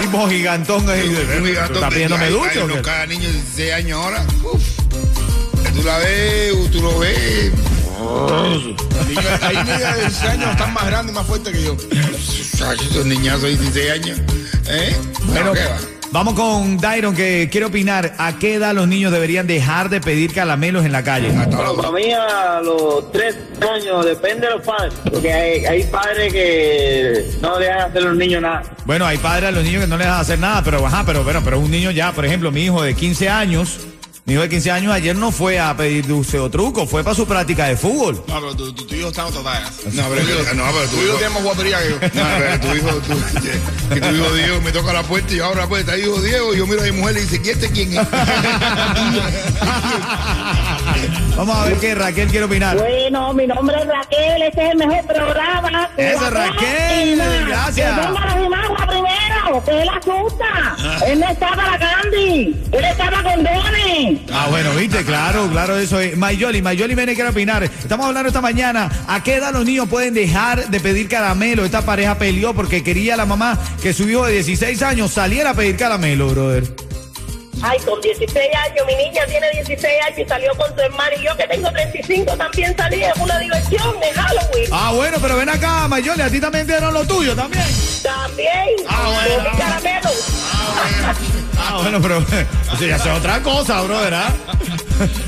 tipo 0.00 0.28
gigantón. 0.28 0.88
ahí. 0.90 1.08
Un 1.08 1.14
¿Tú 1.14 1.44
gigantón 1.44 1.76
¿Estás 1.76 1.90
de- 1.90 1.94
pidiéndome 1.94 2.28
dulce 2.30 2.60
hay? 2.60 2.82
Cada 2.82 3.06
niño 3.06 3.28
de 3.28 3.32
16 3.34 3.72
años 3.72 4.00
ahora. 4.02 4.26
Uf. 4.52 4.62
Tú 5.74 5.82
la 5.82 5.98
ves, 5.98 6.70
tú 6.70 6.80
lo 6.80 6.98
ves. 6.98 7.52
Hay 9.42 9.56
niños 9.56 9.94
de 9.96 10.00
16 10.02 10.22
años 10.30 10.44
que 10.46 10.50
están 10.52 10.72
más 10.74 10.86
grandes 10.86 11.12
y 11.12 11.16
más 11.18 11.26
fuertes 11.26 11.52
que 11.52 11.62
yo. 11.62 11.76
Esos 12.72 13.06
niñazos 13.06 13.42
de 13.42 13.48
16 13.56 13.90
años. 13.90 14.18
¿Eh? 14.68 14.96
Bueno, 15.24 15.50
Bueno, 15.50 15.52
¿qué 15.52 15.64
va? 15.64 15.76
vamos 16.10 16.34
con 16.34 16.78
Dairon 16.78 17.14
que 17.14 17.48
quiere 17.50 17.66
opinar. 17.66 18.14
¿A 18.18 18.38
qué 18.38 18.54
edad 18.54 18.74
los 18.74 18.86
niños 18.88 19.12
deberían 19.12 19.46
dejar 19.46 19.88
de 19.90 20.00
pedir 20.00 20.32
caramelos 20.32 20.84
en 20.84 20.92
la 20.92 21.02
calle? 21.02 21.30
Bueno, 21.30 21.76
para 21.76 21.90
mí 21.90 22.12
a 22.12 22.60
los 22.62 23.10
tres 23.12 23.36
años 23.60 24.04
depende 24.04 24.46
de 24.46 24.54
los 24.54 24.62
padres, 24.62 24.94
porque 25.10 25.32
hay, 25.32 25.64
hay 25.66 25.82
padres 25.84 26.32
que 26.32 27.30
no 27.42 27.58
dejan 27.58 27.80
hacer 27.90 27.98
a 28.02 28.06
los 28.06 28.16
niños 28.16 28.42
nada. 28.42 28.62
Bueno, 28.84 29.06
hay 29.06 29.18
padres 29.18 29.48
a 29.48 29.52
los 29.52 29.64
niños 29.64 29.82
que 29.82 29.88
no 29.88 29.96
les 29.96 30.06
dejan 30.06 30.20
hacer 30.20 30.38
nada, 30.38 30.62
pero 30.62 30.86
ajá, 30.86 31.02
pero, 31.06 31.24
pero, 31.24 31.42
pero 31.42 31.58
un 31.58 31.70
niño 31.70 31.90
ya, 31.90 32.12
por 32.12 32.24
ejemplo, 32.24 32.50
mi 32.52 32.64
hijo 32.64 32.82
de 32.82 32.94
15 32.94 33.28
años, 33.28 33.80
mi 34.26 34.32
hijo 34.32 34.40
de 34.42 34.48
15 34.48 34.70
años 34.70 34.90
ayer 34.90 35.14
no 35.14 35.30
fue 35.30 35.60
a 35.60 35.76
pedir 35.76 36.06
dulce 36.06 36.38
o 36.38 36.48
truco, 36.48 36.86
fue 36.86 37.04
para 37.04 37.14
su 37.14 37.26
práctica 37.26 37.66
de 37.66 37.76
fútbol. 37.76 38.24
No, 38.26 38.40
pero 38.40 38.56
tu, 38.56 38.72
tu, 38.72 38.86
tu 38.86 38.94
hijo 38.94 39.08
está 39.08 39.20
en 39.20 39.26
otra 39.28 39.42
talla. 39.42 39.70
No, 39.92 40.02
pero, 40.08 40.26
que- 40.26 40.54
no, 40.54 40.64
pero 40.72 40.88
Tu 40.88 40.96
tu 40.96 41.02
hijo 41.02 41.14
tiene 41.16 41.34
más 41.34 41.42
guapería 41.42 41.78
que 41.82 41.90
yo. 41.90 41.96
No, 42.14 42.24
pero 42.38 42.60
tu 42.60 42.74
hijo, 42.74 42.88
tu, 43.00 43.12
que 43.94 44.00
tu 44.00 44.08
hijo 44.14 44.32
Diego 44.34 44.60
me 44.62 44.72
toca 44.72 44.94
la 44.94 45.02
puerta 45.02 45.30
y 45.30 45.36
yo 45.36 45.44
abro 45.44 45.60
la 45.60 45.66
puerta, 45.66 45.98
hijo 45.98 46.18
Diego, 46.22 46.54
y 46.54 46.58
yo 46.58 46.66
miro 46.66 46.80
a 46.80 46.84
mi 46.84 46.92
mujer 46.92 47.18
y 47.18 47.20
dice, 47.20 47.38
¿y 47.44 47.48
este 47.50 47.70
quién 47.70 47.98
es? 47.98 48.06
Vamos 51.36 51.56
a 51.58 51.64
ver 51.66 51.76
qué 51.78 51.94
Raquel 51.94 52.28
quiere 52.28 52.46
opinar. 52.46 52.78
Bueno, 52.78 53.34
mi 53.34 53.46
nombre 53.46 53.76
es 53.78 53.86
Raquel, 53.86 54.40
este 54.42 54.64
es 54.66 54.70
el 54.72 54.78
mejor 54.78 55.04
programa. 55.06 55.90
Eso, 55.98 56.18
Cubatón 56.18 56.34
Raquel, 56.34 57.22
gracias. 57.48 57.98
Primero, 59.60 59.64
que 59.64 59.82
él 59.82 59.88
asusta. 59.88 61.04
Él 61.06 61.20
no 61.20 61.28
está 61.28 61.48
para 61.54 61.78
Candy, 61.78 62.56
él 62.72 62.84
está 62.84 63.10
para 63.10 63.22
condones. 63.22 64.20
Ah, 64.32 64.46
bueno, 64.50 64.70
viste, 64.74 65.04
claro, 65.04 65.48
claro, 65.50 65.76
eso 65.76 66.00
es. 66.00 66.16
Mayoli, 66.16 66.62
Mayoli 66.62 66.94
viene 66.94 67.14
quiere 67.14 67.30
opinar. 67.30 67.62
Estamos 67.64 68.06
hablando 68.06 68.28
esta 68.28 68.40
mañana, 68.40 68.90
¿a 69.06 69.22
qué 69.22 69.36
edad 69.36 69.52
los 69.52 69.64
niños 69.64 69.88
pueden 69.88 70.14
dejar 70.14 70.68
de 70.68 70.80
pedir 70.80 71.08
caramelo? 71.08 71.64
Esta 71.64 71.82
pareja 71.82 72.16
peleó 72.18 72.54
porque 72.54 72.82
quería 72.82 73.16
la 73.16 73.26
mamá 73.26 73.58
que 73.82 73.92
su 73.92 74.08
hijo 74.08 74.24
de 74.26 74.32
16 74.34 74.82
años 74.82 75.12
saliera 75.12 75.50
a 75.50 75.54
pedir 75.54 75.76
caramelo, 75.76 76.28
brother. 76.28 76.83
Ay, 77.66 77.78
con 77.80 77.98
16 78.00 78.30
años, 78.54 78.86
mi 78.86 78.94
niña 78.94 79.22
tiene 79.26 79.50
16 79.52 79.86
años 80.06 80.18
y 80.18 80.24
salió 80.28 80.54
con 80.54 80.68
su 80.74 80.80
hermano 80.82 81.12
y 81.18 81.24
yo 81.24 81.34
que 81.34 81.46
tengo 81.46 81.70
35 81.72 82.36
también 82.36 82.76
salí 82.76 83.02
en 83.02 83.18
una 83.20 83.38
diversión 83.38 83.98
de 84.00 84.12
Halloween. 84.12 84.68
Ah, 84.70 84.92
bueno, 84.94 85.16
pero 85.20 85.36
ven 85.36 85.48
acá, 85.48 85.88
Mayoli, 85.88 86.20
a 86.22 86.28
ti 86.30 86.40
también 86.40 86.66
te 86.66 86.72
dieron 86.72 86.92
lo 86.92 87.06
tuyo 87.06 87.34
también. 87.34 87.64
También, 88.02 88.68
Ah, 88.86 89.10
bueno. 89.14 89.44
con 89.44 89.52
mi 89.52 89.58
caramelo. 89.58 90.10
Ah, 91.58 91.78
bueno, 91.80 92.02
pero 92.02 92.18
eso 92.74 92.84
ya 92.86 92.96
es 92.96 93.06
otra 93.06 93.42
cosa, 93.42 93.80
brother, 93.80 94.12
¿ah? 94.12 94.30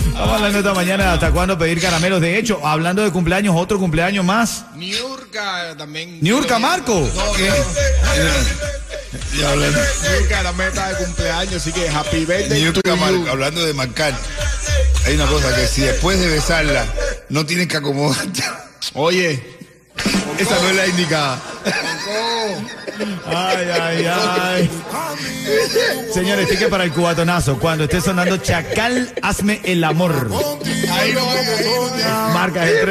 Estamos 0.06 0.34
hablando 0.34 0.58
esta 0.58 0.74
mañana 0.74 1.12
hasta 1.14 1.30
cuándo 1.30 1.56
pedir 1.56 1.80
caramelos. 1.80 2.20
De 2.20 2.38
hecho, 2.38 2.60
hablando 2.66 3.02
de 3.02 3.10
cumpleaños, 3.10 3.54
otro 3.56 3.78
cumpleaños 3.78 4.24
más. 4.24 4.64
Niurka 4.74 5.74
también. 5.78 6.18
Niurka 6.20 6.58
Marco. 6.58 7.08
Niurka 9.32 10.42
también 10.42 10.68
está 10.70 10.88
de 10.88 11.04
cumpleaños, 11.04 11.54
así 11.56 11.72
que 11.72 11.88
happy 11.88 12.24
birthday 12.24 12.60
Niurka 12.62 12.80
to 12.82 12.96
Mar- 12.96 13.12
you. 13.12 13.26
hablando 13.28 13.64
de 13.64 13.72
marcar, 13.74 14.14
hay 15.06 15.14
una 15.14 15.26
cosa 15.26 15.54
que 15.54 15.66
si 15.66 15.82
después 15.82 16.18
de 16.20 16.28
besarla 16.28 16.84
no 17.28 17.44
tienes 17.46 17.68
que 17.68 17.76
acomodarte, 17.76 18.42
Oye, 18.94 19.42
esa 20.38 20.58
no 20.60 20.68
es 20.70 20.76
la 20.76 20.86
indicada. 20.86 21.40
Ay, 23.26 23.68
ay, 23.80 24.06
ay. 24.06 24.70
Señores, 26.14 26.48
ticket 26.48 26.68
para 26.70 26.84
el 26.84 26.92
cubatonazo. 26.92 27.58
Cuando 27.58 27.84
esté 27.84 28.00
sonando 28.00 28.36
Chacal, 28.38 29.12
hazme 29.22 29.60
el 29.64 29.82
amor. 29.84 30.30
ahí 30.92 31.12
no. 31.12 32.32
Marca 32.32 32.66
el 32.68 32.86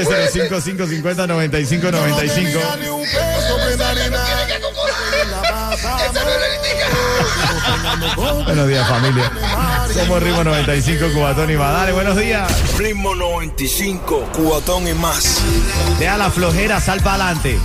305-550-9595. 6.13 8.45
Buenos 8.45 8.67
días, 8.67 8.88
familia. 8.88 9.31
Somos 9.93 10.21
Ritmo 10.21 10.43
95, 10.43 11.05
Cubatón 11.13 11.51
y 11.51 11.55
Madale. 11.55 11.91
Buenos 11.93 12.17
días. 12.17 12.51
Ritmo 12.77 13.15
95, 13.15 14.29
cubatón 14.33 14.88
y 14.88 14.93
más. 14.93 15.41
Deja 16.00 16.17
la 16.17 16.29
flojera, 16.29 16.79
sal 16.81 17.01
para 17.01 17.25
adelante. 17.25 17.57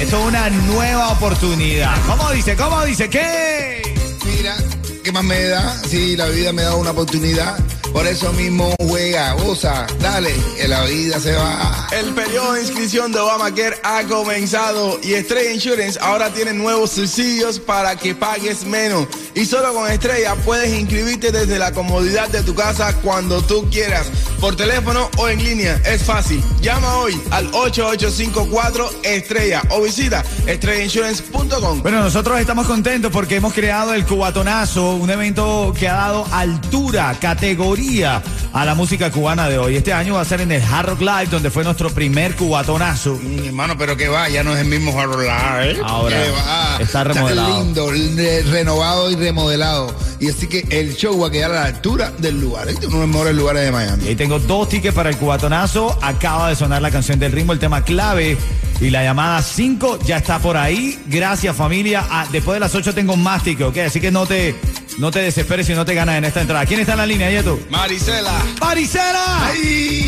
Esto 0.00 0.18
es 0.18 0.24
una 0.24 0.48
nueva 0.48 1.10
oportunidad. 1.10 1.94
¿Cómo 2.06 2.30
dice? 2.30 2.56
¿Cómo 2.56 2.82
dice? 2.84 3.10
¿Qué? 3.10 3.82
Mira, 4.24 4.56
¿qué 5.04 5.12
más 5.12 5.24
me 5.24 5.42
da? 5.44 5.76
Si 5.86 6.16
la 6.16 6.26
vida 6.26 6.52
me 6.52 6.62
da 6.62 6.74
una 6.76 6.92
oportunidad, 6.92 7.58
por 7.92 8.06
eso 8.06 8.32
mismo 8.32 8.74
juega, 8.86 9.32
goza, 9.34 9.86
dale, 10.00 10.32
que 10.56 10.68
la 10.68 10.84
vida 10.84 11.18
se 11.20 11.32
va. 11.32 11.88
El 11.92 12.12
periodo 12.14 12.52
de 12.52 12.62
inscripción 12.62 13.12
de 13.12 13.18
Obamacare 13.18 13.76
ha 13.82 14.04
comenzado 14.04 14.98
y 15.02 15.14
Estrella 15.14 15.52
Insurance 15.52 15.98
ahora 16.00 16.32
tiene 16.32 16.52
nuevos 16.52 16.90
subsidios 16.90 17.58
para 17.58 17.96
que 17.96 18.14
pagues 18.14 18.64
menos. 18.64 19.08
Y 19.34 19.44
solo 19.44 19.74
con 19.74 19.90
Estrella 19.90 20.34
puedes 20.44 20.78
inscribirte 20.78 21.32
desde 21.32 21.58
la 21.58 21.72
comodidad 21.72 22.28
de 22.28 22.42
tu 22.42 22.54
casa 22.54 22.94
cuando 23.02 23.42
tú 23.42 23.68
quieras, 23.70 24.06
por 24.40 24.56
teléfono 24.56 25.10
o 25.18 25.28
en 25.28 25.42
línea. 25.44 25.80
Es 25.84 26.02
fácil. 26.04 26.42
Llama 26.60 26.96
hoy 26.96 27.20
al 27.30 27.46
8854 27.52 28.90
Estrella 29.04 29.62
o 29.70 29.82
visita 29.82 30.24
estrellainsurance.com. 30.46 31.82
Bueno, 31.82 32.00
nosotros 32.02 32.40
estamos 32.40 32.66
contentos 32.66 33.10
porque 33.12 33.36
hemos 33.36 33.52
creado 33.52 33.94
el 33.94 34.04
Cubatonazo, 34.04 34.94
un 34.96 35.10
evento 35.10 35.74
que 35.78 35.88
ha 35.88 35.94
dado 35.94 36.26
altura, 36.32 37.14
categoría 37.20 38.22
a 38.52 38.64
la 38.64 38.74
música 38.74 39.10
cubana 39.10 39.48
de 39.48 39.58
hoy. 39.58 39.76
Este 39.76 39.92
año 39.92 40.14
va 40.14 40.22
a 40.22 40.24
ser 40.24 40.40
en 40.40 40.50
el 40.52 40.62
Hard 40.62 40.88
Rock 40.90 41.00
Live, 41.00 41.26
donde 41.30 41.50
fue 41.50 41.62
nuestro 41.64 41.90
primer 41.90 42.34
Cubatonazo. 42.36 43.18
Mm, 43.22 43.44
hermano, 43.46 43.76
pero 43.78 43.96
que 43.96 44.08
va, 44.08 44.28
ya 44.28 44.42
no 44.42 44.52
es 44.54 44.60
el 44.60 44.66
mismo 44.66 44.98
Harold 44.98 45.20
¿eh? 45.22 45.80
Ahora 45.84 46.16
Que 46.22 46.30
va. 46.30 46.78
está 46.80 47.04
remodelado. 47.04 47.62
lindo, 47.62 47.90
re- 47.90 48.42
renovado 48.44 49.10
y 49.10 49.16
remodelado. 49.16 49.94
Y 50.18 50.28
así 50.28 50.46
que 50.48 50.66
el 50.70 50.94
show 50.96 51.18
va 51.18 51.28
a 51.28 51.30
quedar 51.30 51.50
a 51.52 51.54
la 51.54 51.64
altura 51.66 52.12
del 52.18 52.40
lugar. 52.40 52.68
Este 52.68 52.82
es 52.82 52.86
uno 52.88 53.00
de 53.00 53.06
los 53.06 53.10
mejores 53.14 53.34
lugares 53.34 53.62
de 53.64 53.72
Miami. 53.72 54.08
Tengo 54.30 54.46
dos 54.46 54.68
tickets 54.68 54.94
para 54.94 55.10
el 55.10 55.16
Cubatonazo. 55.16 55.98
Acaba 56.00 56.50
de 56.50 56.54
sonar 56.54 56.80
la 56.80 56.92
canción 56.92 57.18
del 57.18 57.32
ritmo, 57.32 57.52
el 57.52 57.58
tema 57.58 57.82
clave. 57.82 58.38
Y 58.80 58.90
la 58.90 59.02
llamada 59.02 59.42
5 59.42 59.98
ya 60.04 60.18
está 60.18 60.38
por 60.38 60.56
ahí. 60.56 61.00
Gracias, 61.06 61.56
familia. 61.56 62.06
Ah, 62.08 62.28
después 62.30 62.54
de 62.54 62.60
las 62.60 62.72
8 62.72 62.94
tengo 62.94 63.16
más 63.16 63.42
tickets, 63.42 63.68
¿ok? 63.68 63.78
Así 63.78 64.00
que 64.00 64.12
no 64.12 64.26
te, 64.26 64.54
no 64.98 65.10
te 65.10 65.18
desesperes 65.18 65.66
si 65.66 65.74
no 65.74 65.84
te 65.84 65.94
ganas 65.94 66.16
en 66.16 66.24
esta 66.26 66.42
entrada. 66.42 66.64
¿Quién 66.64 66.78
está 66.78 66.92
en 66.92 66.98
la 66.98 67.06
línea, 67.06 67.28
Yeto? 67.28 67.58
Maricela. 67.70 68.40
¡Maricela! 68.60 69.46
¡Ay, 69.48 69.99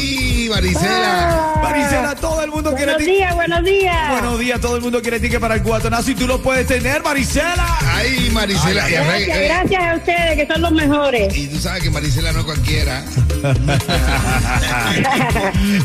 Maricela! 0.56 1.54
Maricela, 1.62 2.14
todo 2.14 2.42
el 2.42 2.50
mundo 2.50 2.70
quiere 2.74 2.92
Buenos 2.92 2.98
ticket. 2.98 3.14
días, 3.16 3.34
buenos 3.34 3.64
días. 3.64 4.10
Buenos 4.10 4.38
días, 4.38 4.60
todo 4.60 4.76
el 4.76 4.82
mundo 4.82 5.00
quiere 5.00 5.18
ticket 5.18 5.40
para 5.40 5.54
el 5.54 5.62
Cubatonazo 5.62 6.10
y 6.10 6.14
tú 6.14 6.26
lo 6.26 6.42
puedes 6.42 6.66
tener, 6.66 7.02
Maricela. 7.02 7.78
¡Ay, 7.80 8.28
Maricela! 8.32 8.86
Gracias, 8.86 9.28
eh, 9.38 9.44
gracias 9.48 9.82
a 9.82 9.96
ustedes 9.96 10.36
que 10.36 10.46
son 10.52 10.60
los 10.62 10.72
mejores. 10.72 11.34
y 11.36 11.46
tú 11.48 11.58
sabes 11.58 11.82
que 11.82 11.90
Maricela 11.90 12.32
no 12.32 12.40
es 12.40 12.44
cualquiera. 12.44 13.02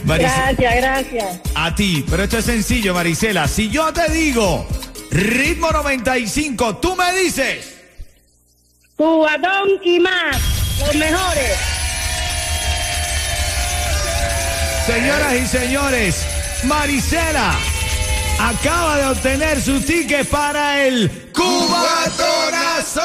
Maricela, 0.04 0.52
Gracias, 0.52 0.76
gracias. 0.76 1.40
a 1.56 1.74
ti, 1.76 2.06
pero 2.10 2.24
esto 2.24 2.38
es 2.40 2.46
sencillo, 2.46 2.94
Maricela. 2.94 3.48
Si 3.48 3.70
yo 3.70 3.94
te 3.94 4.12
digo 4.12 4.68
ritmo 5.12 5.72
95, 5.72 6.78
tú 6.78 6.96
me 6.96 7.14
dices. 7.14 7.74
Cubatón 8.98 9.70
y 9.84 10.00
más, 10.00 10.36
los 10.80 10.96
mejores. 10.96 11.58
Señoras 14.88 15.34
y 15.36 15.46
señores, 15.48 16.26
Maricela 16.64 17.54
acaba 18.40 18.98
de 18.98 19.06
obtener 19.08 19.62
su 19.62 19.82
ticket 19.82 20.26
para 20.30 20.86
el 20.86 21.30
Cubatonazo. 21.34 23.02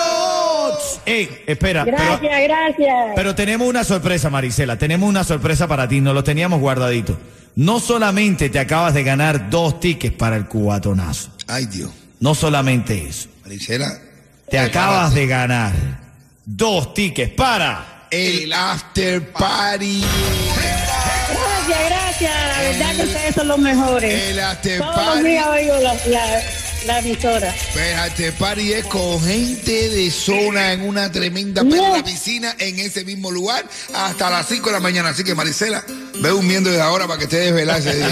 Ey, 1.04 1.42
espera, 1.44 1.84
pero, 1.84 1.96
Gracias, 1.96 2.42
gracias. 2.44 2.94
pero 3.16 3.34
tenemos 3.34 3.68
una 3.68 3.82
sorpresa, 3.82 4.30
Maricela. 4.30 4.78
Tenemos 4.78 5.08
una 5.08 5.24
sorpresa 5.24 5.66
para 5.66 5.88
ti. 5.88 6.00
Nos 6.00 6.14
lo 6.14 6.22
teníamos 6.22 6.60
guardadito. 6.60 7.18
No 7.56 7.80
solamente 7.80 8.48
te 8.48 8.60
acabas 8.60 8.94
de 8.94 9.02
ganar 9.02 9.50
dos 9.50 9.80
tickets 9.80 10.16
para 10.16 10.36
el 10.36 10.46
Cubatonazo. 10.46 11.30
Ay, 11.48 11.66
Dios. 11.66 11.90
No 12.20 12.36
solamente 12.36 13.08
eso. 13.08 13.28
Maricela. 13.42 13.92
Te 14.48 14.58
acabas 14.60 15.14
de 15.14 15.26
ganar 15.26 15.72
dos 16.44 16.94
tickets 16.94 17.34
para 17.34 18.06
El 18.10 18.52
after 18.52 19.32
party. 19.32 20.04
Gracias, 21.69 21.90
gracias. 21.90 22.33
La 22.49 22.62
verdad 22.62 22.97
que 22.97 23.02
ustedes 23.02 23.35
son 23.35 23.49
los 23.49 23.59
mejores. 23.59 24.23
El 24.31 24.40
after 24.40 24.78
Todos 24.81 25.07
los 25.16 25.25
días 25.25 25.47
oigo 25.49 25.75
la, 25.78 25.95
la, 26.07 26.42
la 26.87 26.99
emisora. 26.99 27.54
Pues 27.73 27.95
after 27.97 28.33
party 28.35 28.73
es 28.73 28.85
con 28.87 29.21
gente 29.23 29.88
de 29.90 30.11
zona 30.11 30.73
en 30.73 30.83
una 30.83 31.11
tremenda 31.12 31.62
No. 31.62 32.02
piscina 32.04 32.54
en 32.59 32.78
ese 32.78 33.04
mismo 33.04 33.31
lugar 33.31 33.64
hasta 33.95 34.31
las 34.31 34.47
5 34.49 34.66
de 34.66 34.73
la 34.73 34.81
mañana. 34.81 35.11
Así 35.11 35.25
que 35.25 35.35
Maricela, 35.35 35.85
ve 36.21 36.28
durmiendo 36.28 36.71
desde 36.71 36.83
ahora 36.83 37.07
para 37.07 37.19
que 37.19 37.25
esté 37.25 37.38
desvelada 37.38 37.78
ese 37.78 37.95
día. 37.97 38.09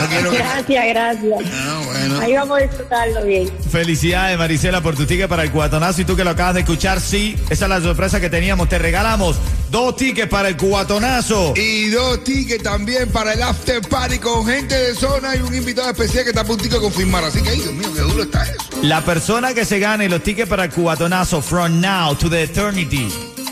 No 0.00 0.08
quiero 0.08 0.30
que... 0.30 0.38
Gracias, 0.38 0.86
gracias. 0.88 1.40
Ah, 1.52 1.80
bueno. 1.84 2.20
Ahí 2.20 2.32
vamos 2.34 2.58
a 2.58 2.62
disfrutarlo 2.62 3.24
bien. 3.24 3.50
Felicidades, 3.70 4.38
Marisela, 4.38 4.80
por 4.82 4.96
tu 4.96 5.06
ticket 5.06 5.28
para 5.28 5.42
el 5.44 5.50
cubatonazo. 5.50 6.00
Y 6.02 6.04
tú 6.04 6.16
que 6.16 6.24
lo 6.24 6.30
acabas 6.30 6.54
de 6.54 6.60
escuchar, 6.60 7.00
sí, 7.00 7.36
esa 7.50 7.64
es 7.66 7.68
la 7.68 7.80
sorpresa 7.80 8.20
que 8.20 8.30
teníamos. 8.30 8.68
Te 8.68 8.78
regalamos 8.78 9.36
dos 9.70 9.96
tickets 9.96 10.28
para 10.28 10.48
el 10.48 10.56
cubatonazo. 10.56 11.54
Y 11.56 11.88
dos 11.90 12.24
tickets 12.24 12.62
también 12.62 13.08
para 13.10 13.32
el 13.34 13.42
after 13.42 13.80
party 13.82 14.18
con 14.18 14.46
gente 14.46 14.74
de 14.74 14.94
zona 14.94 15.36
y 15.36 15.40
un 15.40 15.54
invitado 15.54 15.90
especial 15.90 16.24
que 16.24 16.30
está 16.30 16.42
a 16.42 16.44
puntito 16.44 16.76
de 16.76 16.82
confirmar. 16.82 17.24
Así 17.24 17.42
que, 17.42 17.50
ay, 17.50 17.60
Dios 17.60 17.72
mío, 17.74 17.88
qué 17.94 18.00
duro 18.00 18.22
está 18.22 18.42
eso. 18.42 18.54
La 18.82 19.04
persona 19.04 19.54
que 19.54 19.64
se 19.64 19.78
gane 19.78 20.08
los 20.08 20.22
tickets 20.22 20.48
para 20.48 20.64
el 20.64 20.70
cubatonazo 20.70 21.42
from 21.42 21.80
now 21.80 22.14
to 22.14 22.28
the 22.28 22.42
eternity. 22.42 23.08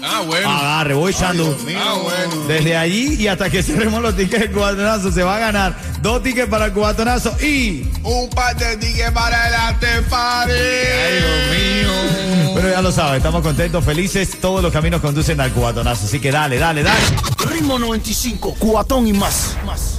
Ah, 0.07 0.23
bueno. 0.27 0.49
Agarre, 0.49 0.95
voy 0.95 1.13
echando. 1.13 1.45
Dios 1.45 1.63
mío. 1.65 1.79
Ah, 1.81 1.99
bueno. 2.03 2.47
Desde 2.47 2.77
allí 2.77 3.15
y 3.15 3.29
hasta 3.29 3.51
que 3.51 3.63
cerremos 3.65 4.01
los 4.03 4.17
tickets 4.17 4.43
del 4.43 4.53
cubatonazo, 4.53 5.11
se 5.13 5.23
va 5.23 5.37
a 5.37 5.39
ganar 5.39 5.77
dos 6.01 6.23
tickets 6.23 6.49
para 6.49 6.67
el 6.67 6.73
cubatonazo 6.73 7.37
y. 7.43 7.91
Un 8.03 8.31
par 8.31 8.57
de 8.57 8.77
tickets 8.77 9.11
para 9.11 9.49
el 9.49 9.55
after 9.55 10.03
party. 10.05 10.53
Ay, 10.53 11.19
Dios 11.19 11.87
mío. 11.87 12.53
Pero 12.55 12.71
ya 12.71 12.81
lo 12.81 12.91
sabes, 12.93 13.19
estamos 13.19 13.43
contentos, 13.43 13.85
felices. 13.85 14.41
Todos 14.41 14.63
los 14.63 14.73
caminos 14.73 15.01
conducen 15.01 15.41
al 15.41 15.53
cubatonazo. 15.53 16.07
Así 16.07 16.21
que 16.21 16.31
dale, 16.31 16.59
dale, 16.59 16.83
dale. 16.83 17.01
Ritmo 17.51 17.79
95, 17.79 18.57
cuatón 18.59 19.07
y 19.07 19.13
más. 19.13 19.57
más. 19.67 19.96